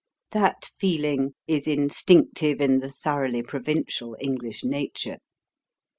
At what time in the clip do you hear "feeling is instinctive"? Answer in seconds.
0.79-2.59